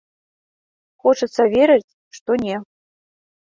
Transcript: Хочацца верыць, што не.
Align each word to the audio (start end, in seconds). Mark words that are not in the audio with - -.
Хочацца 1.03 1.47
верыць, 1.55 1.87
што 2.21 2.31
не. 2.49 2.55